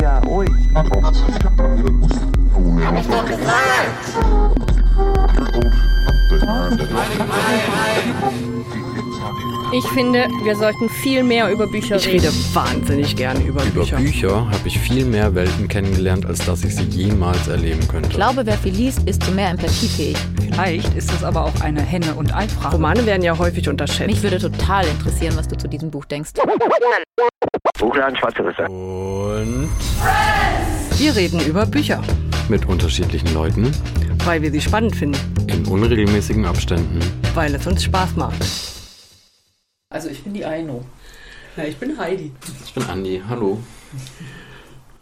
[0.00, 0.46] Ja, oi.
[0.74, 0.86] Hab
[2.98, 5.10] ich doch gesagt!
[9.72, 12.20] Ich finde, wir sollten viel mehr über Bücher Ich reden.
[12.26, 13.96] rede wahnsinnig gerne über, Über Bücher.
[13.98, 18.08] Bücher habe ich viel mehr Welten kennengelernt, als dass ich sie jemals erleben könnte.
[18.08, 20.16] Ich glaube, wer viel liest, ist zu mehr empathiefähig.
[20.62, 22.76] Vielleicht ist es aber auch eine Henne- und Ei-Frage.
[22.76, 24.06] Romane werden ja häufig unterschätzt.
[24.06, 26.32] Mich würde total interessieren, was du zu diesem Buch denkst.
[27.78, 28.64] Buchladen Schwarze Risse.
[28.68, 29.70] Und
[30.98, 32.02] wir reden über Bücher,
[32.50, 33.72] mit unterschiedlichen Leuten
[34.26, 35.18] weil wir sie spannend finden,
[35.48, 37.00] in unregelmäßigen Abständen.
[37.34, 38.44] weil es uns Spaß macht.
[39.88, 40.84] Also ich bin die Aino.
[41.56, 42.32] Ja, ich bin Heidi.
[42.64, 43.58] Ich bin Andi, hallo.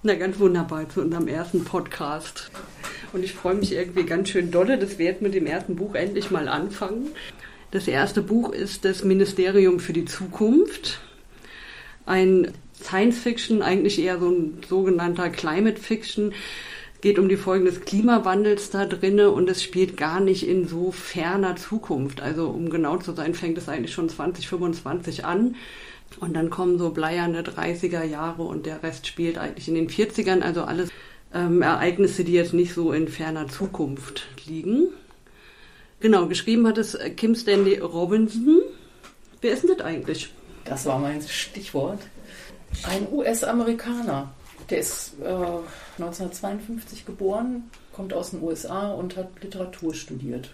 [0.02, 2.50] Na, ganz wunderbar zu unserem ersten Podcast.
[3.12, 6.30] Und ich freue mich irgendwie ganz schön dolle, dass wir mit dem ersten Buch endlich
[6.30, 7.08] mal anfangen.
[7.70, 11.00] Das erste Buch ist das Ministerium für die Zukunft.
[12.06, 12.52] Ein
[12.82, 16.33] Science Fiction, eigentlich eher so ein sogenannter Climate Fiction.
[17.00, 20.90] Geht um die Folgen des Klimawandels da drinne und es spielt gar nicht in so
[20.90, 22.20] ferner Zukunft.
[22.20, 25.55] Also um genau zu sein, fängt es eigentlich schon 2025 an.
[26.20, 30.40] Und dann kommen so bleierne 30er Jahre und der Rest spielt eigentlich in den 40ern.
[30.40, 30.90] Also alles
[31.34, 34.88] ähm, Ereignisse, die jetzt nicht so in ferner Zukunft liegen.
[36.00, 38.60] Genau, geschrieben hat es Kim Stanley Robinson.
[39.40, 40.32] Wer ist denn das eigentlich?
[40.64, 42.00] Das war mein Stichwort.
[42.84, 44.32] Ein US-Amerikaner.
[44.70, 45.24] Der ist äh,
[45.96, 50.50] 1952 geboren, kommt aus den USA und hat Literatur studiert.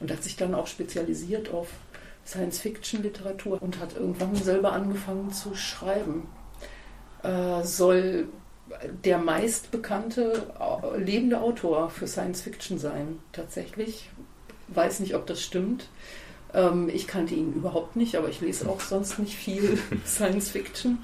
[0.00, 1.68] Und hat sich dann auch spezialisiert auf
[2.26, 6.26] Science-Fiction-Literatur und hat irgendwann selber angefangen zu schreiben.
[7.22, 8.28] Äh, soll
[9.04, 14.10] der meistbekannte äh, lebende Autor für Science-Fiction sein, tatsächlich.
[14.68, 15.88] Weiß nicht, ob das stimmt.
[16.54, 20.98] Ähm, ich kannte ihn überhaupt nicht, aber ich lese auch sonst nicht viel Science-Fiction.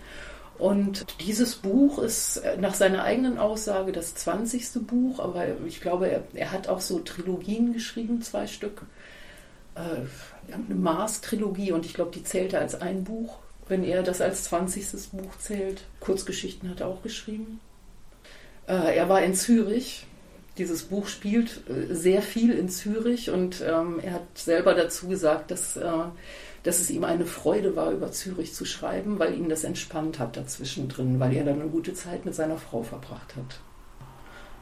[0.59, 4.87] Und dieses Buch ist äh, nach seiner eigenen Aussage das 20.
[4.87, 8.83] Buch, aber ich glaube, er, er hat auch so Trilogien geschrieben, zwei Stück.
[9.75, 13.39] Äh, eine Mars-Trilogie und ich glaube, die zählt er als ein Buch,
[13.69, 15.11] wenn er das als 20.
[15.13, 15.85] Buch zählt.
[16.01, 17.61] Kurzgeschichten hat er auch geschrieben.
[18.69, 20.07] Äh, er war in Zürich.
[20.59, 25.51] Dieses Buch spielt äh, sehr viel in Zürich und ähm, er hat selber dazu gesagt,
[25.51, 25.91] dass, äh,
[26.63, 30.37] dass es ihm eine Freude war, über Zürich zu schreiben, weil ihn das entspannt hat
[30.37, 33.61] dazwischen drin, weil er dann eine gute Zeit mit seiner Frau verbracht hat.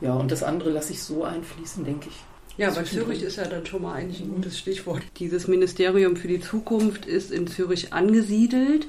[0.01, 2.17] Ja, und das andere lasse ich so einfließen, denke ich.
[2.57, 5.03] Ja, aber Zürich ist ja dann schon mal eigentlich ein gutes Stichwort.
[5.19, 8.87] Dieses Ministerium für die Zukunft ist in Zürich angesiedelt.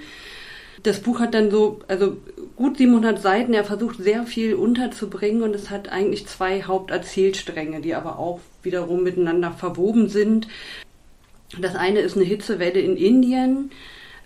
[0.83, 2.17] Das Buch hat dann so, also
[2.55, 3.55] gut 700 Seiten.
[3.55, 9.01] Er versucht sehr viel unterzubringen und es hat eigentlich zwei Haupterzählstränge, die aber auch wiederum
[9.01, 10.47] miteinander verwoben sind.
[11.59, 13.71] Das eine ist eine Hitzewelle in Indien,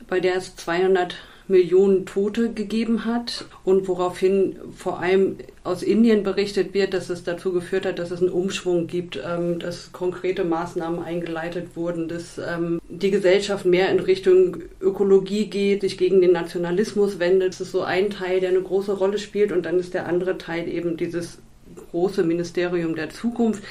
[0.08, 1.16] bei der es 200
[1.50, 7.52] Millionen Tote gegeben hat und woraufhin vor allem aus Indien berichtet wird, dass es dazu
[7.52, 12.80] geführt hat, dass es einen Umschwung gibt, ähm, dass konkrete Maßnahmen eingeleitet wurden, dass ähm,
[12.88, 17.54] die Gesellschaft mehr in Richtung Ökologie geht, sich gegen den Nationalismus wendet.
[17.54, 20.38] Das ist so ein Teil, der eine große Rolle spielt und dann ist der andere
[20.38, 21.40] Teil eben dieses
[21.92, 23.64] große Ministerium der Zukunft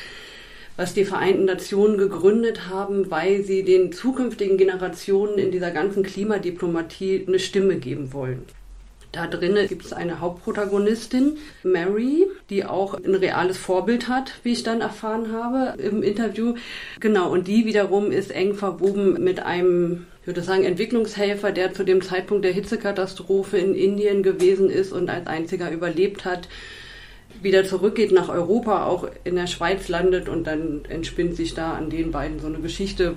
[0.78, 7.24] was die Vereinten Nationen gegründet haben, weil sie den zukünftigen Generationen in dieser ganzen Klimadiplomatie
[7.26, 8.44] eine Stimme geben wollen.
[9.10, 14.62] Da drinnen gibt es eine Hauptprotagonistin, Mary, die auch ein reales Vorbild hat, wie ich
[14.62, 16.54] dann erfahren habe im Interview.
[17.00, 21.84] Genau, und die wiederum ist eng verwoben mit einem, ich würde sagen, Entwicklungshelfer, der zu
[21.84, 26.48] dem Zeitpunkt der Hitzekatastrophe in Indien gewesen ist und als einziger überlebt hat
[27.42, 31.90] wieder zurückgeht nach Europa, auch in der Schweiz landet und dann entspinnt sich da an
[31.90, 33.16] den beiden so eine Geschichte.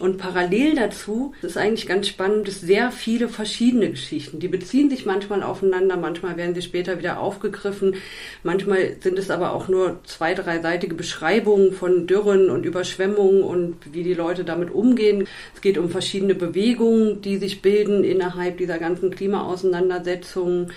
[0.00, 4.40] Und parallel dazu, ist eigentlich ganz spannend, es sehr viele verschiedene Geschichten.
[4.40, 7.96] Die beziehen sich manchmal aufeinander, manchmal werden sie später wieder aufgegriffen,
[8.42, 14.02] manchmal sind es aber auch nur zwei, dreiseitige Beschreibungen von Dürren und Überschwemmungen und wie
[14.02, 15.28] die Leute damit umgehen.
[15.54, 20.72] Es geht um verschiedene Bewegungen, die sich bilden innerhalb dieser ganzen Klimaauseinandersetzungen.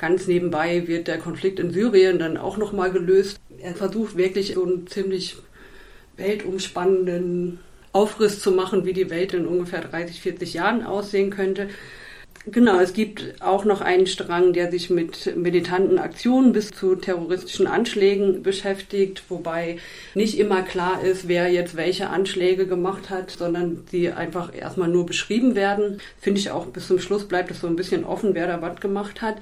[0.00, 3.38] Ganz nebenbei wird der Konflikt in Syrien dann auch nochmal gelöst.
[3.60, 5.36] Er versucht wirklich so einen ziemlich
[6.16, 7.58] weltumspannenden
[7.92, 11.68] Aufriss zu machen, wie die Welt in ungefähr 30, 40 Jahren aussehen könnte.
[12.46, 17.66] Genau, es gibt auch noch einen Strang, der sich mit militanten Aktionen bis zu terroristischen
[17.66, 19.76] Anschlägen beschäftigt, wobei
[20.14, 25.04] nicht immer klar ist, wer jetzt welche Anschläge gemacht hat, sondern die einfach erstmal nur
[25.04, 26.00] beschrieben werden.
[26.18, 28.80] Finde ich auch bis zum Schluss bleibt es so ein bisschen offen, wer da was
[28.80, 29.36] gemacht hat.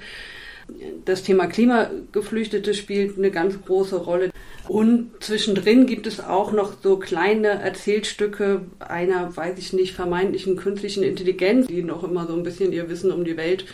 [1.05, 4.31] Das Thema Klimageflüchtete spielt eine ganz große Rolle.
[4.67, 11.03] Und zwischendrin gibt es auch noch so kleine Erzählstücke einer, weiß ich nicht, vermeintlichen künstlichen
[11.03, 13.65] Intelligenz, die noch immer so ein bisschen ihr Wissen um die Welt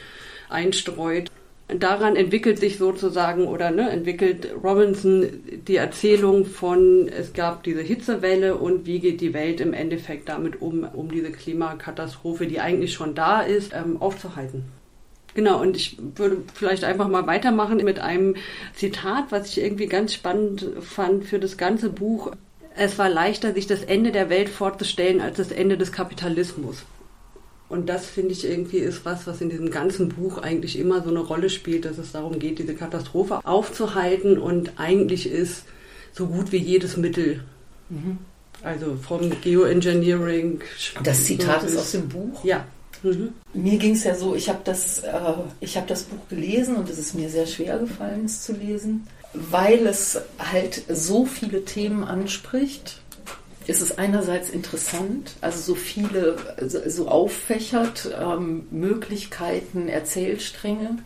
[0.49, 1.29] einstreut.
[1.67, 5.25] Daran entwickelt sich sozusagen oder ne, entwickelt Robinson
[5.67, 10.61] die Erzählung von, es gab diese Hitzewelle und wie geht die Welt im Endeffekt damit
[10.61, 14.65] um, um diese Klimakatastrophe, die eigentlich schon da ist, ähm, aufzuhalten.
[15.35, 18.35] Genau, und ich würde vielleicht einfach mal weitermachen mit einem
[18.73, 22.31] Zitat, was ich irgendwie ganz spannend fand für das ganze Buch.
[22.75, 26.83] Es war leichter, sich das Ende der Welt vorzustellen als das Ende des Kapitalismus.
[27.67, 31.09] Und das finde ich irgendwie ist was, was in diesem ganzen Buch eigentlich immer so
[31.09, 35.63] eine Rolle spielt, dass es darum geht, diese Katastrophe aufzuhalten und eigentlich ist
[36.13, 37.43] so gut wie jedes Mittel.
[37.89, 38.19] Mhm.
[38.63, 40.61] Also vom Geoengineering.
[41.03, 42.43] Das Zitat ist aus dem Buch?
[42.45, 42.65] Ja.
[43.05, 43.33] Mhm.
[43.53, 45.11] Mir ging es ja so, ich habe das, äh,
[45.75, 49.85] hab das Buch gelesen und es ist mir sehr schwer gefallen, es zu lesen, weil
[49.85, 52.99] es halt so viele Themen anspricht
[53.67, 56.37] ist es einerseits interessant, also so viele,
[56.67, 60.97] so auffächert, ähm, Möglichkeiten, Erzählstränge.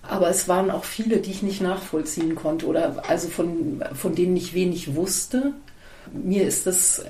[0.00, 4.38] Aber es waren auch viele, die ich nicht nachvollziehen konnte oder also von, von denen
[4.38, 5.52] ich wenig wusste.
[6.12, 7.04] Mir ist das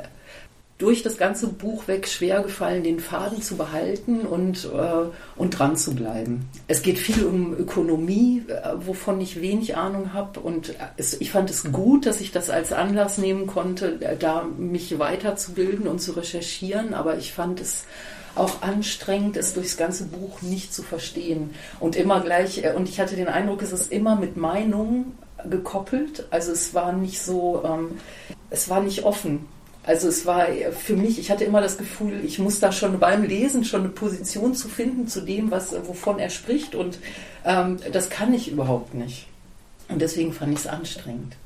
[0.79, 5.07] durch das ganze Buch weg schwer gefallen, den Faden zu behalten und, äh,
[5.37, 6.49] und dran zu bleiben.
[6.69, 10.41] Es geht viel um Ökonomie, äh, wovon ich wenig Ahnung habe.
[10.41, 14.45] Und es, ich fand es gut, dass ich das als Anlass nehmen konnte, äh, da
[14.45, 16.93] mich weiterzubilden und zu recherchieren.
[16.93, 17.85] Aber ich fand es
[18.35, 21.55] auch anstrengend, es durchs ganze Buch nicht zu verstehen.
[21.81, 25.17] Und immer gleich, äh, und ich hatte den Eindruck, es ist immer mit Meinungen
[25.49, 26.27] gekoppelt.
[26.29, 27.93] Also es war nicht so, ähm,
[28.51, 29.56] es war nicht offen
[29.87, 33.23] also es war für mich, ich hatte immer das Gefühl, ich muss da schon beim
[33.23, 36.75] Lesen schon eine Position zu finden zu dem, was, wovon er spricht.
[36.75, 36.99] Und
[37.45, 39.29] ähm, das kann ich überhaupt nicht.
[39.89, 41.37] Und deswegen fand ich es anstrengend.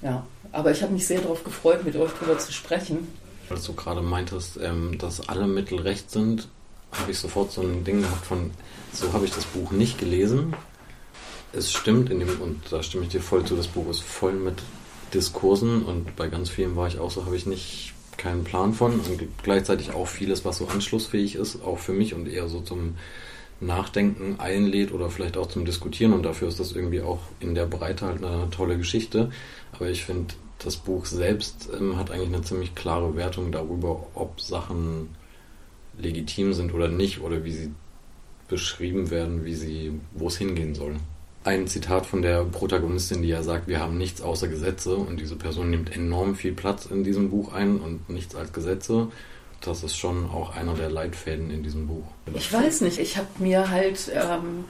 [0.00, 3.08] Ja, aber ich habe mich sehr darauf gefreut, mit euch darüber zu sprechen.
[3.50, 6.48] Als du gerade meintest, ähm, dass alle Mittel recht sind,
[6.92, 8.52] habe ich sofort so ein Ding gehabt von,
[8.94, 10.54] so habe ich das Buch nicht gelesen.
[11.52, 14.32] Es stimmt, in dem, und da stimme ich dir voll zu, das Buch ist voll
[14.32, 14.62] mit
[15.16, 19.00] Diskursen und bei ganz vielen war ich auch so, habe ich nicht keinen Plan von
[19.00, 22.96] und gleichzeitig auch vieles, was so anschlussfähig ist, auch für mich und eher so zum
[23.58, 27.64] Nachdenken einlädt oder vielleicht auch zum Diskutieren und dafür ist das irgendwie auch in der
[27.64, 29.30] Breite halt eine tolle Geschichte.
[29.72, 34.38] Aber ich finde, das Buch selbst ähm, hat eigentlich eine ziemlich klare Wertung darüber, ob
[34.40, 35.08] Sachen
[35.98, 37.70] legitim sind oder nicht oder wie sie
[38.48, 40.96] beschrieben werden, wie sie, wo es hingehen soll
[41.46, 45.36] ein Zitat von der Protagonistin, die ja sagt, wir haben nichts außer Gesetze und diese
[45.36, 49.08] Person nimmt enorm viel Platz in diesem Buch ein und nichts als Gesetze.
[49.60, 52.04] Das ist schon auch einer der Leitfäden in diesem Buch.
[52.34, 54.64] Ich weiß nicht, ich habe mir halt ähm,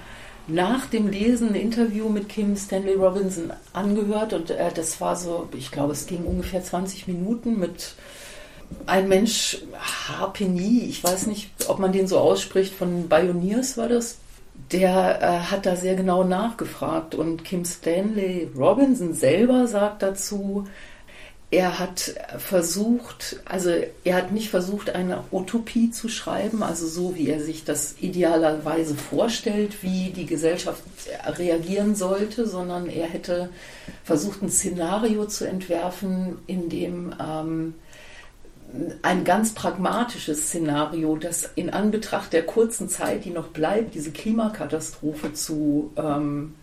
[0.49, 5.49] nach dem Lesen ein Interview mit Kim Stanley Robinson angehört und äh, das war so,
[5.57, 7.95] ich glaube, es ging ungefähr 20 Minuten mit
[8.85, 9.59] ein Mensch,
[10.09, 14.19] Harpenie, ich weiß nicht, ob man den so ausspricht, von Pioneers war das,
[14.73, 20.67] der äh, hat da sehr genau nachgefragt und Kim Stanley Robinson selber sagt dazu,
[21.51, 23.71] er hat versucht, also
[24.03, 28.97] er hat nicht versucht, eine Utopie zu schreiben, also so wie er sich das idealerweise
[28.97, 30.83] vorstellt, wie die Gesellschaft
[31.39, 33.51] reagieren sollte, sondern er hätte
[34.03, 37.75] versucht, ein Szenario zu entwerfen, in dem ähm,
[39.03, 45.33] ein ganz pragmatisches Szenario, das in Anbetracht der kurzen Zeit, die noch bleibt, diese Klimakatastrophe
[45.33, 46.55] zu ähm,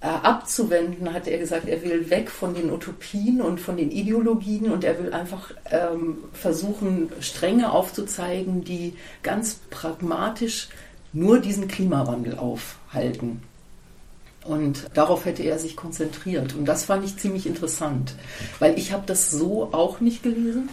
[0.00, 4.70] äh, abzuwenden, hat er gesagt, er will weg von den Utopien und von den Ideologien
[4.72, 10.68] und er will einfach ähm, versuchen, Stränge aufzuzeigen, die ganz pragmatisch
[11.12, 13.42] nur diesen Klimawandel aufhalten.
[14.44, 16.54] Und darauf hätte er sich konzentriert.
[16.56, 18.16] Und das fand ich ziemlich interessant,
[18.58, 20.68] weil ich habe das so auch nicht gelesen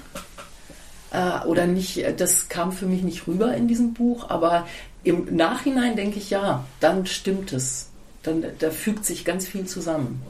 [1.12, 4.68] äh, oder nicht, das kam für mich nicht rüber in diesem Buch, aber
[5.04, 7.90] im Nachhinein denke ich, ja, dann stimmt es.
[8.24, 10.22] Dann, da fügt sich ganz viel zusammen.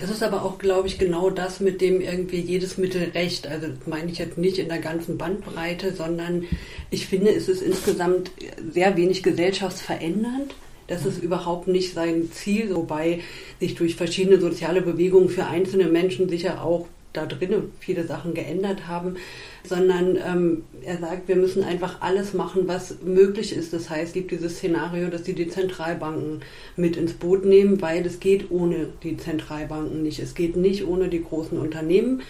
[0.00, 3.46] Das ist aber auch, glaube ich, genau das, mit dem irgendwie jedes Mittel recht.
[3.46, 6.44] Also meine ich jetzt nicht in der ganzen Bandbreite, sondern
[6.90, 8.32] ich finde, es ist insgesamt
[8.72, 10.54] sehr wenig gesellschaftsverändernd.
[10.88, 13.20] Das ist überhaupt nicht sein Ziel, wobei
[13.60, 18.86] sich durch verschiedene soziale Bewegungen für einzelne Menschen sicher auch da drinnen viele Sachen geändert
[18.86, 19.16] haben,
[19.64, 23.72] sondern ähm, er sagt, wir müssen einfach alles machen, was möglich ist.
[23.72, 26.40] Das heißt, es gibt dieses Szenario, dass sie die Zentralbanken
[26.76, 30.20] mit ins Boot nehmen, weil es geht ohne die Zentralbanken nicht.
[30.20, 32.22] Es geht nicht ohne die großen Unternehmen.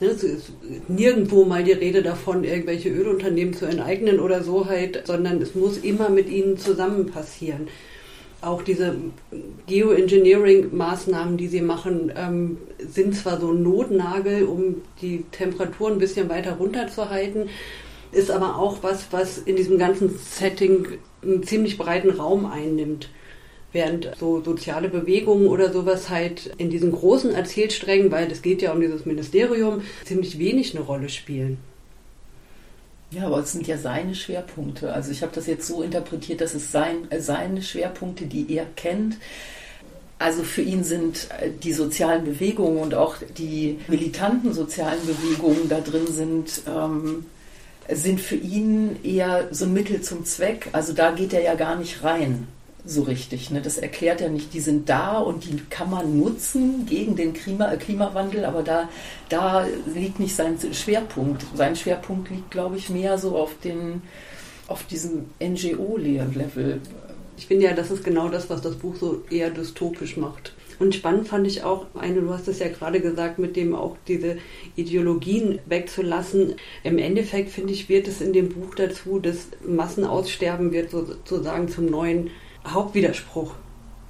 [0.00, 0.52] Ne, es ist
[0.88, 5.76] nirgendwo mal die Rede davon, irgendwelche Ölunternehmen zu enteignen oder so halt, sondern es muss
[5.78, 7.68] immer mit ihnen zusammen passieren.
[8.42, 8.96] Auch diese
[9.66, 16.28] Geoengineering-Maßnahmen, die sie machen, ähm, sind zwar so ein Notnagel, um die Temperatur ein bisschen
[16.28, 17.48] weiter runterzuhalten,
[18.12, 20.86] ist aber auch was, was in diesem ganzen Setting
[21.22, 23.10] einen ziemlich breiten Raum einnimmt.
[23.72, 28.72] Während so soziale Bewegungen oder sowas halt in diesen großen Erzählsträngen, weil es geht ja
[28.72, 31.58] um dieses Ministerium, ziemlich wenig eine Rolle spielen.
[33.10, 34.92] Ja, aber es sind ja seine Schwerpunkte.
[34.92, 39.16] Also ich habe das jetzt so interpretiert, dass es sein, seine Schwerpunkte, die er kennt.
[40.18, 41.28] Also für ihn sind
[41.62, 47.26] die sozialen Bewegungen und auch die militanten sozialen Bewegungen da drin sind, ähm,
[47.88, 50.68] sind für ihn eher so ein Mittel zum Zweck.
[50.72, 52.46] Also da geht er ja gar nicht rein
[52.84, 53.50] so richtig.
[53.50, 53.60] Ne?
[53.60, 54.52] Das erklärt er nicht.
[54.54, 58.88] Die sind da und die kann man nutzen gegen den Klima, äh, Klimawandel, aber da,
[59.28, 61.44] da liegt nicht sein Schwerpunkt.
[61.54, 64.02] Sein Schwerpunkt liegt, glaube ich, mehr so auf, den,
[64.66, 66.80] auf diesem NGO-Level.
[67.36, 70.52] Ich finde ja, das ist genau das, was das Buch so eher dystopisch macht.
[70.80, 73.98] Und spannend fand ich auch, eine, du hast es ja gerade gesagt, mit dem auch
[74.08, 74.38] diese
[74.76, 76.54] Ideologien wegzulassen.
[76.84, 81.84] Im Endeffekt, finde ich, wird es in dem Buch dazu, das Massenaussterben wird sozusagen zum
[81.84, 82.30] neuen
[82.66, 83.54] Hauptwiderspruch.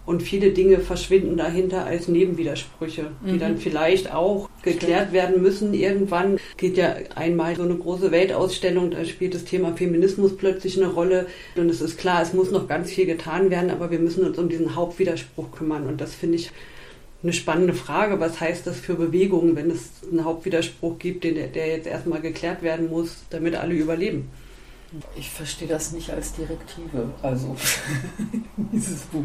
[0.06, 3.38] Und viele Dinge verschwinden dahinter als Nebenwidersprüche, die mhm.
[3.38, 5.72] dann vielleicht auch geklärt werden müssen.
[5.72, 10.92] Irgendwann geht ja einmal so eine große Weltausstellung, da spielt das Thema Feminismus plötzlich eine
[10.92, 11.26] Rolle.
[11.54, 14.38] Und es ist klar, es muss noch ganz viel getan werden, aber wir müssen uns
[14.38, 15.86] um diesen Hauptwiderspruch kümmern.
[15.86, 16.50] Und das finde ich
[17.22, 18.18] eine spannende Frage.
[18.18, 22.62] Was heißt das für Bewegungen, wenn es einen Hauptwiderspruch gibt, der, der jetzt erstmal geklärt
[22.62, 24.28] werden muss, damit alle überleben?
[25.16, 27.56] Ich verstehe das nicht als Direktive, also
[28.56, 29.24] dieses Buch.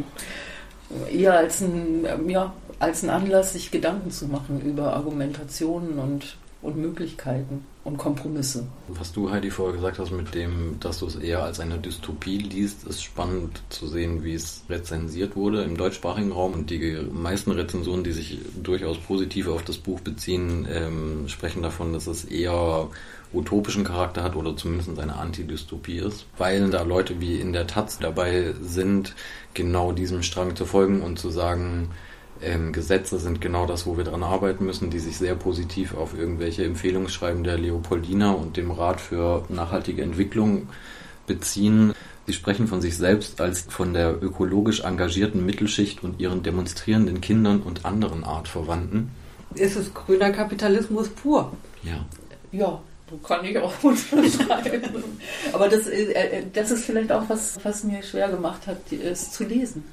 [1.11, 6.77] Eher als ein, ja, als ein Anlass, sich Gedanken zu machen über Argumentationen und, und
[6.77, 8.65] Möglichkeiten und Kompromisse.
[8.87, 12.39] Was du, Heidi, vorher gesagt hast, mit dem, dass du es eher als eine Dystopie
[12.39, 16.53] liest, ist spannend zu sehen, wie es rezensiert wurde im deutschsprachigen Raum.
[16.53, 21.93] Und die meisten Rezensionen, die sich durchaus positiv auf das Buch beziehen, ähm, sprechen davon,
[21.93, 22.89] dass es eher
[23.31, 27.99] utopischen Charakter hat oder zumindest eine Antidystopie ist, weil da Leute wie in der Taz
[27.99, 29.13] dabei sind,
[29.53, 31.91] genau diesem Strang zu folgen und zu sagen,
[32.41, 36.17] ähm, Gesetze sind genau das, wo wir dran arbeiten müssen, die sich sehr positiv auf
[36.17, 40.67] irgendwelche Empfehlungsschreiben der Leopoldina und dem Rat für nachhaltige Entwicklung
[41.27, 41.93] beziehen.
[42.27, 47.61] Sie sprechen von sich selbst als von der ökologisch engagierten Mittelschicht und ihren demonstrierenden Kindern
[47.61, 49.11] und anderen Artverwandten.
[49.55, 51.51] Es ist grüner Kapitalismus pur.
[51.83, 52.05] Ja.
[52.51, 52.81] Ja,
[53.27, 55.03] kann ich auch unterschreiben.
[55.53, 59.31] Aber das, äh, äh, das ist vielleicht auch was, was mir schwer gemacht hat, es
[59.31, 59.83] zu lesen.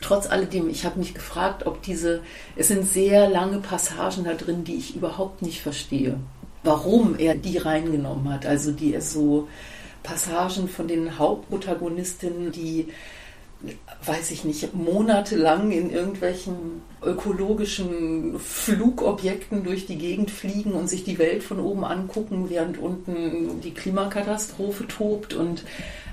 [0.00, 2.22] Trotz alledem, ich habe mich gefragt, ob diese,
[2.56, 6.18] es sind sehr lange Passagen da drin, die ich überhaupt nicht verstehe.
[6.62, 8.46] Warum er die reingenommen hat.
[8.46, 9.48] Also die er so
[10.02, 12.88] Passagen von den Hauptprotagonistinnen, die
[14.04, 21.18] weiß ich nicht, monatelang in irgendwelchen ökologischen Flugobjekten durch die Gegend fliegen und sich die
[21.18, 25.34] Welt von oben angucken, während unten die Klimakatastrophe tobt.
[25.34, 25.64] Und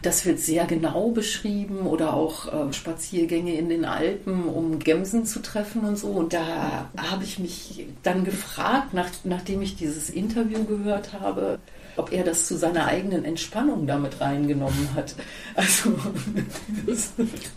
[0.02, 5.40] das wird sehr genau beschrieben oder auch äh, Spaziergänge in den Alpen, um Gemsen zu
[5.42, 6.08] treffen und so.
[6.08, 11.60] Und da habe ich mich dann gefragt, nach, nachdem ich dieses Interview gehört habe,
[11.98, 15.16] ob er das zu seiner eigenen Entspannung damit reingenommen hat.
[15.56, 15.96] Also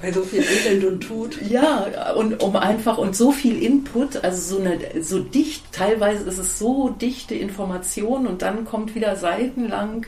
[0.00, 1.42] bei so viel Elend und Tut.
[1.42, 6.38] Ja, und um einfach und so viel Input, also so eine so dicht, teilweise ist
[6.38, 10.06] es so dichte Information und dann kommt wieder seitenlang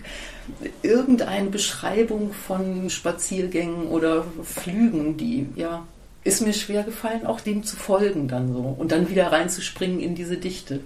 [0.82, 5.84] irgendeine Beschreibung von Spaziergängen oder Flügen, die ja
[6.22, 10.14] ist mir schwer gefallen, auch dem zu folgen dann so und dann wieder reinzuspringen in
[10.14, 10.80] diese Dichte.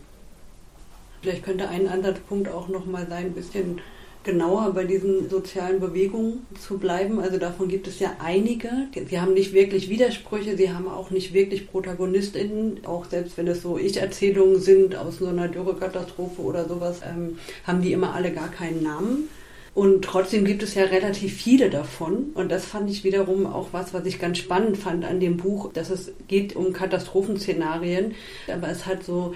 [1.25, 3.81] Vielleicht könnte ein Ansatzpunkt auch nochmal sein, ein bisschen
[4.25, 7.19] genauer bei diesen sozialen Bewegungen zu bleiben.
[7.19, 8.69] Also davon gibt es ja einige.
[9.09, 13.62] Sie haben nicht wirklich Widersprüche, sie haben auch nicht wirklich ProtagonistInnen, auch selbst wenn es
[13.62, 18.50] so Ich-Erzählungen sind aus so einer Dürrekatastrophe oder sowas, ähm, haben die immer alle gar
[18.50, 19.31] keinen Namen.
[19.75, 22.33] Und trotzdem gibt es ja relativ viele davon.
[22.35, 25.73] Und das fand ich wiederum auch was, was ich ganz spannend fand an dem Buch,
[25.73, 28.14] dass es geht um Katastrophenszenarien,
[28.47, 29.35] aber es hat so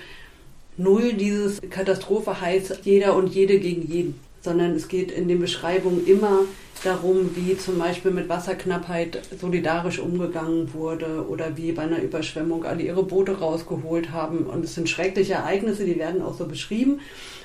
[0.78, 6.06] null dieses Katastrophe heißt jeder und jede gegen jeden, sondern es geht in den Beschreibungen
[6.06, 6.40] immer
[6.85, 12.82] darum, wie zum Beispiel mit Wasserknappheit solidarisch umgegangen wurde oder wie bei einer Überschwemmung alle
[12.82, 14.47] ihre Boote rausgeholt haben.
[14.47, 17.00] Und es sind schreckliche Ereignisse, die werden auch so beschrieben.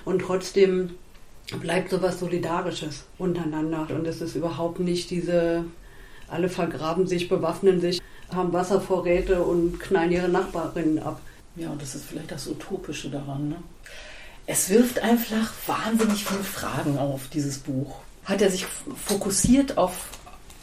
[0.05, 0.91] Und trotzdem
[1.59, 3.87] bleibt sowas Solidarisches untereinander.
[3.89, 5.65] Und es ist überhaupt nicht diese,
[6.27, 11.19] alle vergraben sich, bewaffnen sich, haben Wasservorräte und knallen ihre Nachbarinnen ab.
[11.55, 13.49] Ja, und das ist vielleicht das Utopische daran.
[13.49, 13.55] Ne?
[14.45, 17.97] Es wirft einfach wahnsinnig viele Fragen auf, dieses Buch.
[18.25, 20.07] Hat er sich fokussiert auf,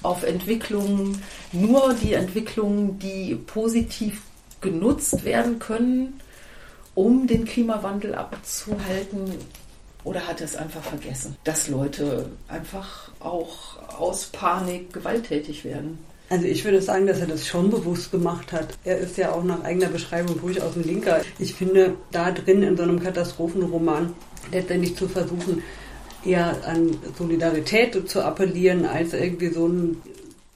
[0.02, 4.22] auf Entwicklungen, nur die Entwicklungen, die positiv
[4.60, 6.20] genutzt werden können,
[6.94, 9.32] um den Klimawandel abzuhalten?
[10.02, 15.98] Oder hat er es einfach vergessen, dass Leute einfach auch aus Panik gewalttätig werden?
[16.30, 18.78] Also ich würde sagen, dass er das schon bewusst gemacht hat.
[18.84, 21.22] Er ist ja auch nach eigener Beschreibung durchaus ein Linker.
[21.40, 24.14] Ich finde, da drin in so einem Katastrophenroman
[24.52, 25.62] letztendlich zu versuchen,
[26.24, 30.00] eher an Solidarität zu appellieren, als irgendwie so einen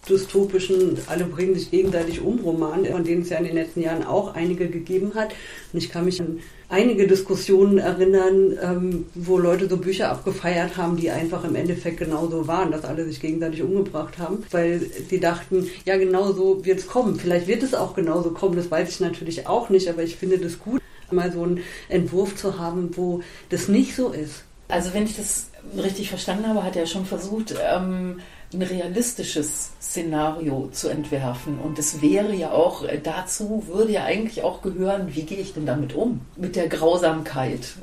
[0.09, 4.05] dystopischen, alle bringen sich gegenseitig um Roman, von denen es ja in den letzten Jahren
[4.05, 5.35] auch einige gegeben hat.
[5.73, 10.97] Und ich kann mich an einige Diskussionen erinnern, ähm, wo Leute so Bücher abgefeiert haben,
[10.97, 15.69] die einfach im Endeffekt genauso waren, dass alle sich gegenseitig umgebracht haben, weil sie dachten,
[15.85, 17.17] ja, genau so wird es kommen.
[17.17, 20.39] Vielleicht wird es auch genauso kommen, das weiß ich natürlich auch nicht, aber ich finde
[20.39, 20.81] das gut,
[21.11, 24.45] mal so einen Entwurf zu haben, wo das nicht so ist.
[24.69, 28.21] Also wenn ich das richtig verstanden habe, hat er schon versucht, ähm,
[28.55, 31.59] ein realistisches Szenario zu entwerfen.
[31.59, 35.55] Und es wäre ja auch, äh, dazu würde ja eigentlich auch gehören, wie gehe ich
[35.55, 36.21] denn damit um?
[36.37, 37.75] Mit der Grausamkeit,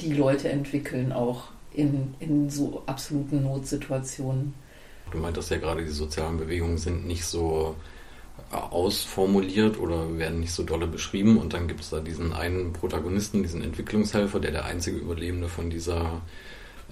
[0.00, 4.54] die Leute entwickeln, auch in, in so absoluten Notsituationen.
[5.10, 7.74] Du meintest ja gerade, die sozialen Bewegungen sind nicht so
[8.52, 11.38] äh, ausformuliert oder werden nicht so dolle beschrieben.
[11.38, 15.70] Und dann gibt es da diesen einen Protagonisten, diesen Entwicklungshelfer, der der einzige Überlebende von
[15.70, 16.20] dieser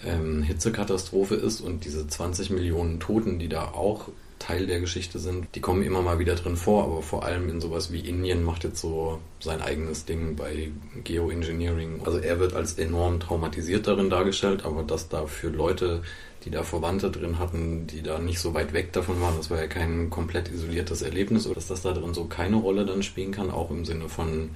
[0.05, 5.49] ähm, Hitzekatastrophe ist und diese 20 Millionen Toten, die da auch Teil der Geschichte sind,
[5.55, 8.65] die kommen immer mal wieder drin vor, aber vor allem in sowas wie Indien macht
[8.65, 10.71] jetzt so sein eigenes Ding bei
[11.05, 12.03] Geoengineering.
[12.05, 16.03] Also er wird als enorm traumatisiert darin dargestellt, aber dass da für Leute,
[16.45, 19.59] die da Verwandte drin hatten, die da nicht so weit weg davon waren, das war
[19.59, 23.33] ja kein komplett isoliertes Erlebnis, oder dass das da drin so keine Rolle dann spielen
[23.33, 24.51] kann, auch im Sinne von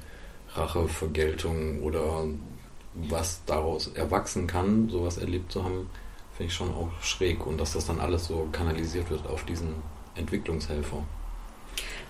[0.54, 2.26] Rache, Vergeltung oder
[2.94, 5.88] was daraus erwachsen kann, sowas erlebt zu haben,
[6.36, 7.46] finde ich schon auch schräg.
[7.46, 9.74] Und dass das dann alles so kanalisiert wird auf diesen
[10.14, 11.02] Entwicklungshelfer.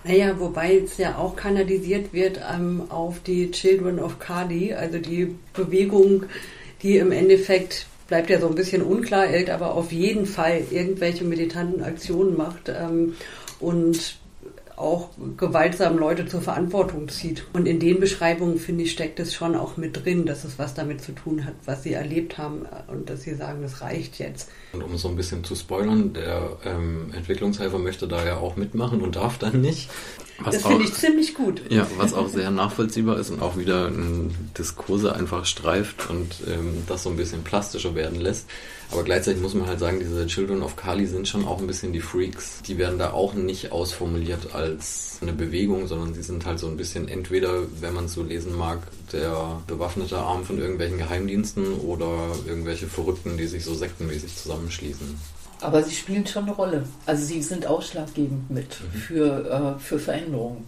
[0.03, 5.35] Naja, wobei es ja auch kanalisiert wird ähm, auf die Children of Kali, also die
[5.53, 6.25] Bewegung,
[6.81, 11.81] die im Endeffekt bleibt ja so ein bisschen unklar, aber auf jeden Fall irgendwelche militanten
[11.83, 13.15] Aktionen macht ähm,
[13.61, 14.17] und
[14.83, 17.45] auch gewaltsam Leute zur Verantwortung zieht.
[17.53, 20.73] Und in den Beschreibungen, finde ich, steckt es schon auch mit drin, dass es was
[20.73, 24.49] damit zu tun hat, was sie erlebt haben und dass sie sagen, das reicht jetzt.
[24.73, 29.01] Und um so ein bisschen zu spoilern, der ähm, Entwicklungshelfer möchte da ja auch mitmachen
[29.01, 29.89] und darf dann nicht.
[30.39, 31.61] Was das finde ich ziemlich gut.
[31.69, 36.83] Ja, was auch sehr nachvollziehbar ist und auch wieder ein Diskurse einfach streift und ähm,
[36.87, 38.47] das so ein bisschen plastischer werden lässt.
[38.91, 41.93] Aber gleichzeitig muss man halt sagen, diese Children of Kali sind schon auch ein bisschen
[41.93, 42.61] die Freaks.
[42.67, 46.77] Die werden da auch nicht ausformuliert als eine Bewegung, sondern sie sind halt so ein
[46.77, 48.79] bisschen entweder, wenn man es so lesen mag,
[49.11, 55.17] der bewaffnete Arm von irgendwelchen Geheimdiensten oder irgendwelche Verrückten, die sich so sektenmäßig zusammenschließen.
[55.63, 56.83] Aber sie spielen schon eine Rolle.
[57.05, 58.97] Also sie sind ausschlaggebend mit mhm.
[58.97, 60.65] für, äh, für Veränderungen.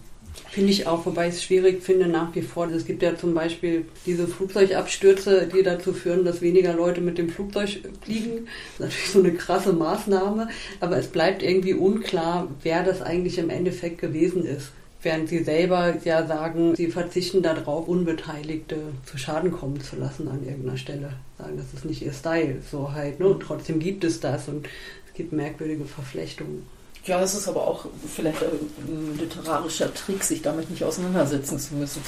[0.50, 2.68] Finde ich auch, wobei ich es schwierig finde nach wie vor.
[2.68, 7.30] Es gibt ja zum Beispiel diese Flugzeugabstürze, die dazu führen, dass weniger Leute mit dem
[7.30, 8.46] Flugzeug fliegen.
[8.78, 10.48] Das ist natürlich so eine krasse Maßnahme,
[10.80, 14.70] aber es bleibt irgendwie unklar, wer das eigentlich im Endeffekt gewesen ist.
[15.02, 20.44] Während sie selber ja sagen, sie verzichten darauf, Unbeteiligte zu Schaden kommen zu lassen an
[20.44, 21.12] irgendeiner Stelle.
[21.38, 23.20] Sagen, das ist nicht ihr Style, so halt.
[23.20, 23.28] Ne?
[23.28, 24.66] Und trotzdem gibt es das und
[25.06, 26.66] es gibt merkwürdige Verflechtungen.
[27.04, 32.02] Ja, es ist aber auch vielleicht ein literarischer Trick, sich damit nicht auseinandersetzen zu müssen,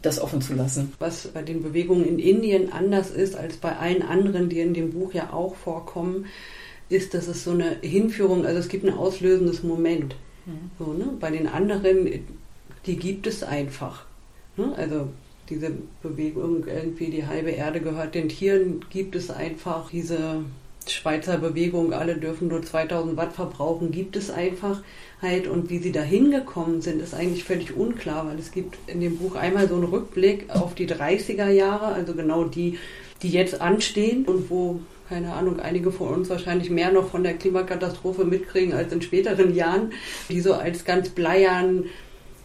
[0.00, 0.94] das offen zu lassen.
[0.98, 4.92] Was bei den Bewegungen in Indien anders ist als bei allen anderen, die in dem
[4.92, 6.24] Buch ja auch vorkommen,
[6.88, 10.16] ist, dass es so eine Hinführung, also es gibt ein auslösendes Moment.
[10.78, 11.10] So, ne?
[11.18, 12.08] Bei den anderen,
[12.86, 14.04] die gibt es einfach.
[14.56, 14.72] Ne?
[14.76, 15.08] Also
[15.48, 15.72] diese
[16.02, 20.44] Bewegung, irgendwie die halbe Erde gehört den Tieren, gibt es einfach diese
[20.86, 24.82] Schweizer Bewegung, alle dürfen nur 2000 Watt verbrauchen, gibt es einfach
[25.20, 25.46] halt.
[25.46, 29.18] Und wie sie da hingekommen sind, ist eigentlich völlig unklar, weil es gibt in dem
[29.18, 32.78] Buch einmal so einen Rückblick auf die 30er Jahre, also genau die,
[33.22, 37.34] die jetzt anstehen und wo, keine Ahnung, einige von uns wahrscheinlich mehr noch von der
[37.34, 39.92] Klimakatastrophe mitkriegen als in späteren Jahren,
[40.28, 41.86] die so als ganz bleiern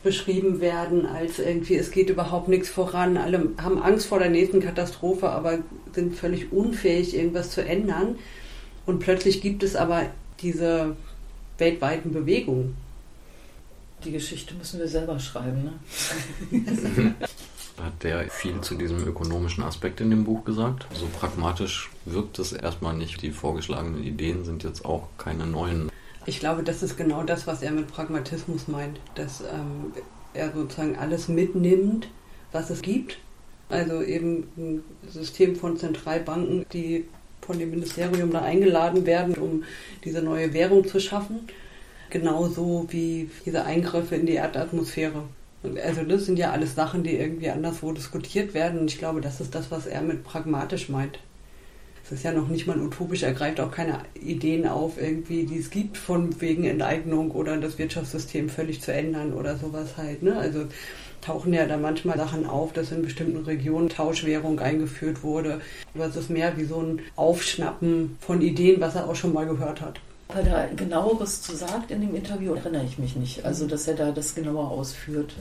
[0.03, 4.61] beschrieben werden, als irgendwie, es geht überhaupt nichts voran, alle haben Angst vor der nächsten
[4.61, 5.59] Katastrophe, aber
[5.93, 8.15] sind völlig unfähig, irgendwas zu ändern.
[8.87, 10.07] Und plötzlich gibt es aber
[10.41, 10.95] diese
[11.59, 12.75] weltweiten Bewegungen.
[14.03, 15.71] Die Geschichte müssen wir selber schreiben,
[16.51, 17.15] ne?
[17.81, 20.87] Hat der viel zu diesem ökonomischen Aspekt in dem Buch gesagt?
[20.93, 23.21] So pragmatisch wirkt es erstmal nicht.
[23.21, 25.91] Die vorgeschlagenen Ideen sind jetzt auch keine neuen.
[26.25, 29.93] Ich glaube, das ist genau das, was er mit Pragmatismus meint, dass ähm,
[30.33, 32.07] er sozusagen alles mitnimmt,
[32.51, 33.17] was es gibt.
[33.69, 37.05] Also eben ein System von Zentralbanken, die
[37.41, 39.63] von dem Ministerium da eingeladen werden, um
[40.03, 41.47] diese neue Währung zu schaffen.
[42.09, 45.23] genauso wie diese Eingriffe in die Erdatmosphäre.
[45.83, 48.79] Also das sind ja alles Sachen, die irgendwie anderswo diskutiert werden.
[48.79, 51.19] Und ich glaube, das ist das, was er mit pragmatisch meint.
[52.05, 55.57] Es ist ja noch nicht mal utopisch, er greift auch keine Ideen auf, irgendwie, die
[55.57, 60.21] es gibt, von wegen Enteignung oder das Wirtschaftssystem völlig zu ändern oder sowas halt.
[60.21, 60.37] Ne?
[60.37, 60.67] Also
[61.21, 65.61] tauchen ja da manchmal Sachen auf, dass in bestimmten Regionen Tauschwährung eingeführt wurde.
[65.95, 69.47] Aber es ist mehr wie so ein Aufschnappen von Ideen, was er auch schon mal
[69.47, 69.99] gehört hat.
[70.27, 73.45] Ob er da genaueres zu sagt in dem Interview, erinnere ich mich nicht.
[73.45, 75.33] Also, dass er da das genauer ausführt.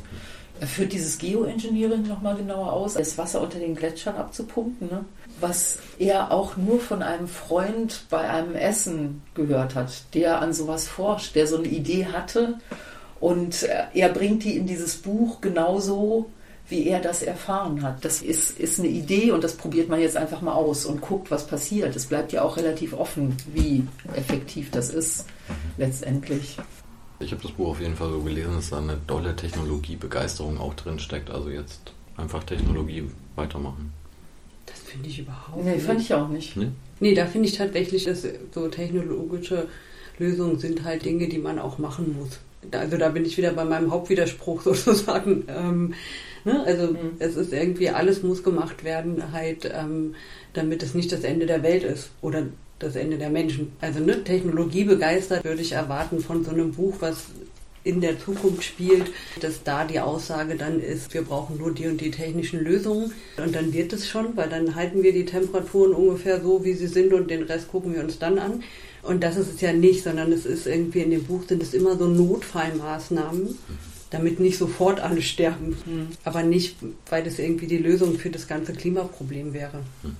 [0.60, 5.04] Er führt dieses Geoengineering nochmal genauer aus, das Wasser unter den Gletschern abzupumpen, ne?
[5.40, 10.86] was er auch nur von einem Freund bei einem Essen gehört hat, der an sowas
[10.86, 12.58] forscht, der so eine Idee hatte
[13.24, 16.30] und er bringt die in dieses Buch genauso,
[16.68, 18.04] wie er das erfahren hat.
[18.04, 21.30] Das ist, ist eine Idee und das probiert man jetzt einfach mal aus und guckt,
[21.30, 21.94] was passiert.
[21.94, 25.26] Es bleibt ja auch relativ offen, wie effektiv das ist
[25.76, 26.56] letztendlich.
[27.20, 30.74] Ich habe das Buch auf jeden Fall so gelesen, dass da eine dolle Technologiebegeisterung auch
[30.74, 31.30] drin steckt.
[31.30, 33.92] Also jetzt einfach Technologie weitermachen.
[34.66, 35.84] Das finde ich überhaupt nee, nicht.
[35.84, 36.56] fand ich auch nicht.
[36.56, 36.68] Nee?
[37.00, 39.68] Nee, da finde ich tatsächlich, dass so technologische
[40.18, 42.38] Lösungen sind halt Dinge, die man auch machen muss.
[42.70, 45.44] Also da bin ich wieder bei meinem Hauptwiderspruch sozusagen.
[45.48, 45.94] Ähm,
[46.44, 46.64] ne?
[46.64, 47.12] Also mhm.
[47.18, 50.14] es ist irgendwie, alles muss gemacht werden, halt, ähm,
[50.52, 52.44] damit es nicht das Ende der Welt ist oder
[52.78, 53.72] das Ende der Menschen.
[53.80, 57.26] Also ne, Technologie begeistert würde ich erwarten von so einem Buch, was
[57.84, 62.00] in der Zukunft spielt, dass da die Aussage dann ist, wir brauchen nur die und
[62.00, 66.40] die technischen Lösungen und dann wird es schon, weil dann halten wir die Temperaturen ungefähr
[66.40, 68.62] so, wie sie sind und den Rest gucken wir uns dann an.
[69.02, 71.74] Und das ist es ja nicht, sondern es ist irgendwie in dem Buch sind es
[71.74, 73.58] immer so Notfallmaßnahmen,
[74.10, 76.08] damit nicht sofort alle sterben, mhm.
[76.24, 76.76] aber nicht,
[77.08, 79.80] weil das irgendwie die Lösung für das ganze Klimaproblem wäre.
[80.02, 80.16] Mhm.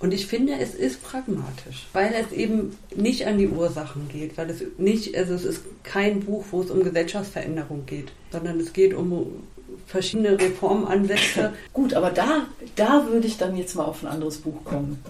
[0.00, 4.48] Und ich finde, es ist pragmatisch, weil es eben nicht an die Ursachen geht, weil
[4.48, 8.94] es nicht, also es ist kein Buch, wo es um Gesellschaftsveränderung geht, sondern es geht
[8.94, 9.42] um
[9.86, 11.52] verschiedene Reformansätze.
[11.74, 15.02] Gut, aber da, da würde ich dann jetzt mal auf ein anderes Buch kommen.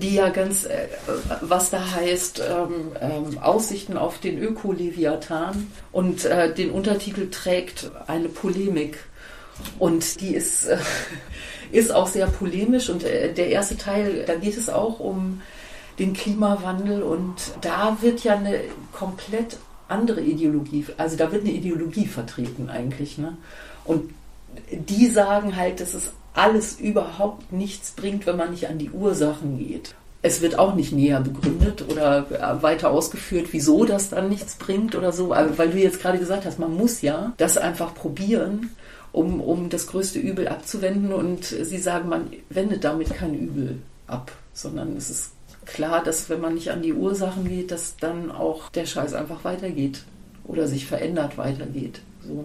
[0.00, 0.88] Die ja ganz, äh,
[1.40, 8.28] was da heißt, ähm, ähm, Aussichten auf den Öko-Leviathan und äh, den Untertitel trägt eine
[8.28, 8.98] Polemik.
[9.78, 10.78] Und die ist, äh,
[11.72, 15.40] ist auch sehr polemisch und der erste Teil, da geht es auch um
[15.98, 18.60] den Klimawandel und da wird ja eine
[18.92, 19.56] komplett
[19.88, 23.18] andere Ideologie, also da wird eine Ideologie vertreten eigentlich.
[23.18, 23.36] Ne?
[23.84, 24.12] Und
[24.70, 29.58] die sagen halt, dass es alles überhaupt nichts bringt, wenn man nicht an die Ursachen
[29.58, 29.94] geht.
[30.20, 34.94] Es wird auch nicht näher begründet oder äh, weiter ausgeführt, wieso das dann nichts bringt
[34.94, 35.30] oder so.
[35.30, 38.70] weil du jetzt gerade gesagt hast, man muss ja das einfach probieren
[39.14, 41.12] um, um das größte Übel abzuwenden.
[41.12, 45.30] Und sie sagen, man wendet damit kein Übel ab, sondern es ist
[45.66, 49.44] klar, dass wenn man nicht an die Ursachen geht, dass dann auch der Scheiß einfach
[49.44, 50.04] weitergeht
[50.44, 52.00] oder sich verändert weitergeht.
[52.26, 52.44] So.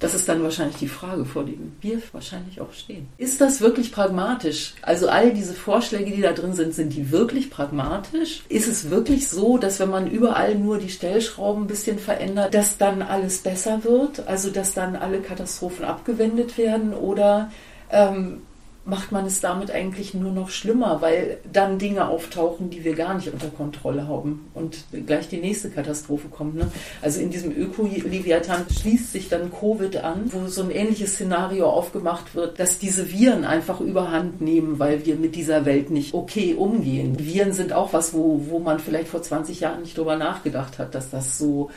[0.00, 3.08] Das ist dann wahrscheinlich die Frage, vor der wir wahrscheinlich auch stehen.
[3.16, 4.74] Ist das wirklich pragmatisch?
[4.82, 8.42] Also all diese Vorschläge, die da drin sind, sind die wirklich pragmatisch?
[8.48, 12.76] Ist es wirklich so, dass wenn man überall nur die Stellschrauben ein bisschen verändert, dass
[12.76, 14.26] dann alles besser wird?
[14.26, 16.92] Also dass dann alle Katastrophen abgewendet werden?
[16.92, 17.50] Oder
[17.90, 18.42] ähm,
[18.86, 23.14] macht man es damit eigentlich nur noch schlimmer, weil dann Dinge auftauchen, die wir gar
[23.14, 26.56] nicht unter Kontrolle haben und gleich die nächste Katastrophe kommt.
[26.56, 26.70] Ne?
[27.00, 32.34] Also in diesem Öko-Leviathan schließt sich dann Covid an, wo so ein ähnliches Szenario aufgemacht
[32.34, 37.18] wird, dass diese Viren einfach überhand nehmen, weil wir mit dieser Welt nicht okay umgehen.
[37.18, 40.94] Viren sind auch was, wo, wo man vielleicht vor 20 Jahren nicht drüber nachgedacht hat,
[40.94, 41.70] dass das so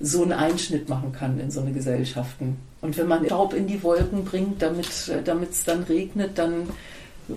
[0.00, 2.56] so einen Einschnitt machen kann in so eine Gesellschaften.
[2.80, 6.68] Und wenn man Staub in die Wolken bringt, damit es dann regnet, dann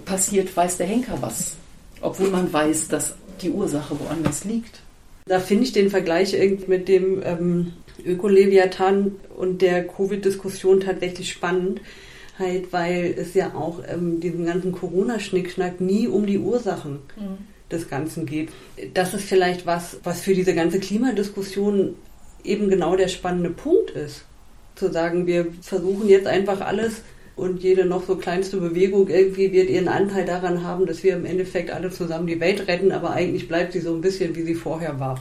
[0.05, 1.55] passiert, weiß der Henker was.
[2.01, 4.81] Obwohl man weiß, dass die Ursache woanders liegt.
[5.27, 6.35] Da finde ich den Vergleich
[6.67, 7.73] mit dem ähm,
[8.05, 11.81] Ökoleviathan und der Covid-Diskussion tatsächlich spannend,
[12.37, 17.37] halt, weil es ja auch ähm, diesem ganzen Corona-Schnickschnack nie um die Ursachen mhm.
[17.71, 18.49] des Ganzen geht.
[18.93, 21.95] Das ist vielleicht was, was für diese ganze Klimadiskussion
[22.45, 24.23] eben genau der spannende Punkt ist.
[24.75, 27.01] Zu sagen, wir versuchen jetzt einfach alles
[27.35, 31.25] und jede noch so kleinste Bewegung irgendwie wird ihren Anteil daran haben, dass wir im
[31.25, 34.55] Endeffekt alle zusammen die Welt retten, aber eigentlich bleibt sie so ein bisschen, wie sie
[34.55, 35.19] vorher war.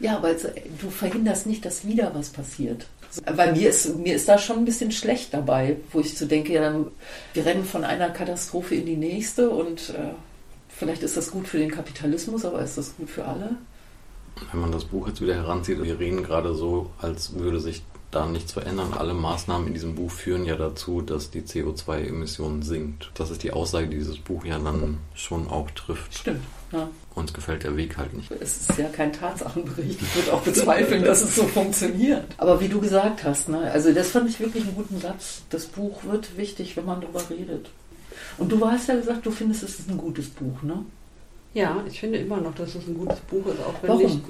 [0.00, 2.86] Ja, aber du verhinderst nicht, dass wieder was passiert.
[3.24, 6.52] Weil mir ist, mir ist da schon ein bisschen schlecht dabei, wo ich so denke,
[6.52, 6.84] ja,
[7.32, 10.14] wir rennen von einer Katastrophe in die nächste und äh,
[10.68, 13.56] vielleicht ist das gut für den Kapitalismus, aber ist das gut für alle?
[14.50, 17.82] Wenn man das Buch jetzt wieder heranzieht, wir reden gerade so, als würde sich
[18.14, 18.94] da nichts verändern.
[18.96, 23.10] Alle Maßnahmen in diesem Buch führen ja dazu, dass die CO2-Emission sinkt.
[23.14, 26.14] Das ist die Aussage, die dieses Buch ja dann schon auch trifft.
[26.14, 26.44] Stimmt.
[26.72, 26.88] Ja.
[27.14, 28.30] Uns gefällt der Weg halt nicht.
[28.30, 30.00] Es ist ja kein Tatsachenbericht.
[30.02, 32.24] Ich würde auch bezweifeln, dass es so funktioniert.
[32.38, 35.42] Aber wie du gesagt hast, ne, also das fand ich wirklich einen guten Satz.
[35.50, 37.70] Das Buch wird wichtig, wenn man darüber redet.
[38.38, 40.84] Und du hast ja gesagt, du findest, es ist ein gutes Buch, ne?
[41.54, 44.02] Ja, ich finde immer noch, dass es ein gutes Buch ist, auch wenn Warum?
[44.02, 44.20] nicht,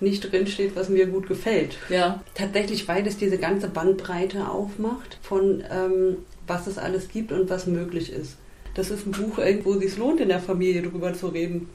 [0.00, 1.76] nicht drinsteht, was mir gut gefällt.
[1.88, 2.22] Ja.
[2.34, 7.66] Tatsächlich, weil es diese ganze Bandbreite aufmacht von ähm, was es alles gibt und was
[7.66, 8.36] möglich ist.
[8.74, 11.68] Das ist ein Buch, wo es sich lohnt, in der Familie drüber zu reden.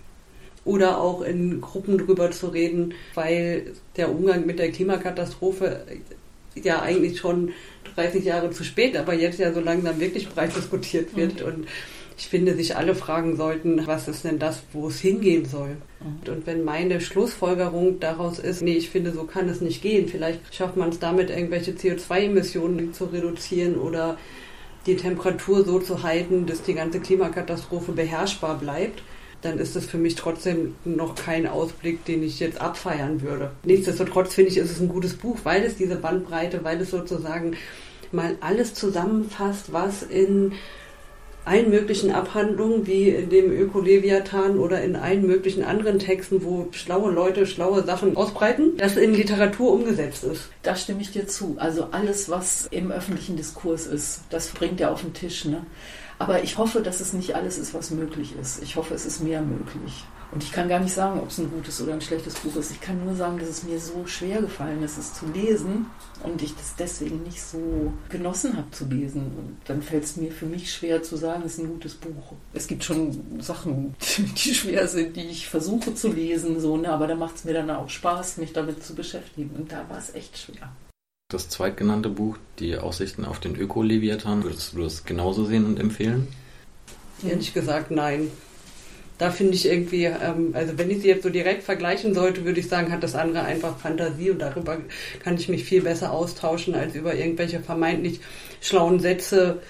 [0.65, 5.85] Oder auch in Gruppen drüber zu reden, weil der Umgang mit der Klimakatastrophe
[6.55, 7.53] ja eigentlich schon
[7.95, 11.41] 30 Jahre zu spät, aber jetzt ja so langsam wirklich breit diskutiert wird.
[11.41, 11.67] Und
[12.17, 15.77] ich finde, sich alle fragen sollten, was ist denn das, wo es hingehen soll.
[16.27, 20.53] Und wenn meine Schlussfolgerung daraus ist, nee, ich finde, so kann es nicht gehen, vielleicht
[20.53, 24.17] schafft man es damit, irgendwelche CO2-Emissionen zu reduzieren oder
[24.87, 29.03] die Temperatur so zu halten, dass die ganze Klimakatastrophe beherrschbar bleibt,
[29.41, 33.51] dann ist das für mich trotzdem noch kein Ausblick, den ich jetzt abfeiern würde.
[33.63, 37.55] Nichtsdestotrotz finde ich, ist es ein gutes Buch, weil es diese Bandbreite, weil es sozusagen
[38.11, 40.53] mal alles zusammenfasst, was in
[41.47, 47.11] allen möglichen Abhandlungen, wie in dem Öko-Leviathan oder in allen möglichen anderen Texten, wo schlaue
[47.11, 50.49] Leute schlaue Sachen ausbreiten, das in Literatur umgesetzt ist.
[50.63, 51.55] Da stimme ich dir zu.
[51.57, 55.45] Also alles, was im öffentlichen Diskurs ist, das bringt er auf den Tisch.
[55.45, 55.65] Ne?
[56.19, 58.61] Aber ich hoffe, dass es nicht alles ist, was möglich ist.
[58.61, 60.03] Ich hoffe, es ist mehr möglich.
[60.31, 62.71] Und ich kann gar nicht sagen, ob es ein gutes oder ein schlechtes Buch ist.
[62.71, 65.85] Ich kann nur sagen, dass es mir so schwer gefallen ist, es zu lesen
[66.23, 69.21] und ich das deswegen nicht so genossen habe zu lesen.
[69.21, 72.33] Und dann fällt es mir für mich schwer zu sagen, es ist ein gutes Buch.
[72.53, 73.95] Es gibt schon Sachen,
[74.45, 76.91] die schwer sind, die ich versuche zu lesen, so, ne?
[76.91, 79.51] aber da macht es mir dann auch Spaß, mich damit zu beschäftigen.
[79.57, 80.69] Und da war es echt schwer.
[81.29, 86.27] Das zweitgenannte Buch, die Aussichten auf den Öko-Leviathan, würdest du das genauso sehen und empfehlen?
[87.21, 88.31] Ehrlich gesagt, nein.
[89.17, 92.59] Da finde ich irgendwie, ähm, also wenn ich sie jetzt so direkt vergleichen sollte, würde
[92.59, 94.77] ich sagen, hat das andere einfach Fantasie und darüber
[95.23, 98.19] kann ich mich viel besser austauschen als über irgendwelche vermeintlich
[98.61, 99.61] schlauen Sätze,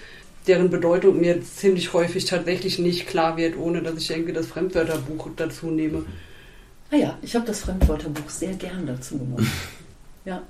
[0.47, 5.29] deren Bedeutung mir ziemlich häufig tatsächlich nicht klar wird, ohne dass ich irgendwie das Fremdwörterbuch
[5.35, 6.05] dazu nehme.
[6.91, 9.49] Ah ja, ich habe das Fremdwörterbuch sehr gern dazu genommen.
[10.25, 10.43] ja.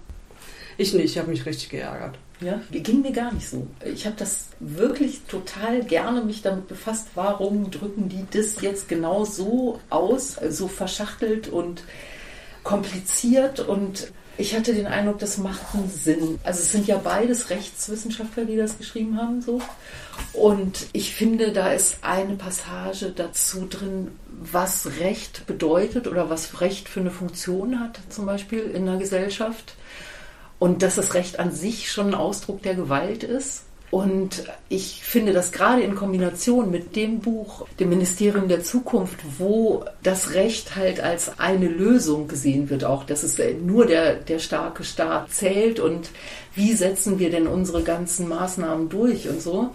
[0.77, 2.17] Ich nicht, ich habe mich richtig geärgert.
[2.39, 3.65] Ja, ging mir gar nicht so.
[3.83, 9.25] Ich habe das wirklich total gerne mich damit befasst, warum drücken die das jetzt genau
[9.25, 11.83] so aus, so verschachtelt und
[12.63, 16.39] kompliziert und ich hatte den Eindruck, das macht einen Sinn.
[16.43, 19.61] Also es sind ja beides Rechtswissenschaftler, die das geschrieben haben, so.
[20.33, 26.87] Und ich finde, da ist eine Passage dazu drin, was Recht bedeutet oder was Recht
[26.87, 29.73] für eine Funktion hat, zum Beispiel in einer Gesellschaft.
[30.59, 33.63] Und dass das Recht an sich schon ein Ausdruck der Gewalt ist.
[33.89, 39.85] Und ich finde das gerade in Kombination mit dem Buch, dem Ministerium der Zukunft, wo
[40.03, 44.83] das Recht halt als eine Lösung gesehen wird, auch dass es nur der, der starke
[44.83, 46.09] Staat zählt und
[46.53, 49.69] wie setzen wir denn unsere ganzen Maßnahmen durch und so,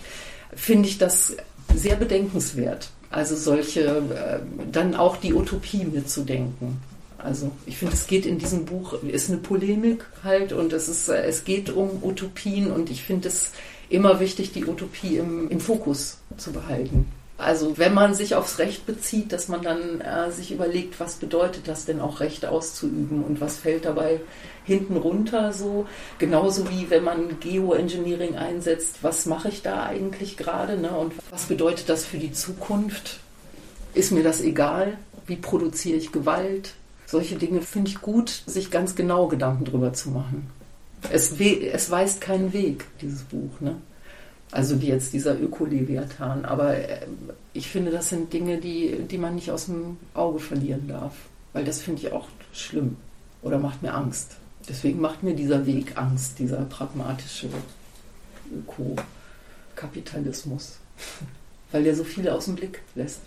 [0.55, 1.35] finde ich das
[1.75, 2.91] sehr bedenkenswert.
[3.11, 4.39] Also solche, äh,
[4.71, 6.81] dann auch die Utopie mitzudenken.
[7.23, 11.09] Also ich finde, es geht in diesem Buch, ist eine Polemik halt und es, ist,
[11.09, 13.53] es geht um Utopien und ich finde es
[13.89, 17.07] immer wichtig, die Utopie im, im Fokus zu behalten.
[17.39, 21.67] Also wenn man sich aufs Recht bezieht, dass man dann äh, sich überlegt, was bedeutet
[21.67, 24.21] das denn auch Recht auszuüben und was fällt dabei
[24.65, 25.87] hinten runter so.
[26.19, 30.91] Genauso wie wenn man Geoengineering einsetzt, was mache ich da eigentlich gerade ne?
[30.91, 33.19] und was bedeutet das für die Zukunft?
[33.95, 34.97] Ist mir das egal?
[35.27, 36.75] Wie produziere ich Gewalt?
[37.13, 40.49] Solche Dinge finde ich gut, sich ganz genau Gedanken drüber zu machen.
[41.11, 43.61] Es, es weist keinen Weg, dieses Buch.
[43.61, 43.77] Ne?
[44.51, 46.47] Also wie jetzt dieser Öko-Leviathan.
[46.47, 46.75] Aber
[47.53, 51.13] ich finde, das sind Dinge, die, die man nicht aus dem Auge verlieren darf.
[51.53, 52.97] Weil das finde ich auch schlimm
[53.43, 54.37] oder macht mir Angst.
[54.67, 57.49] Deswegen macht mir dieser Weg Angst, dieser pragmatische
[59.77, 60.79] Ökokapitalismus.
[61.73, 63.21] Weil der so viele aus dem Blick lässt.